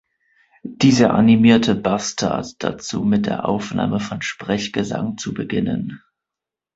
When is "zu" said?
5.19-5.31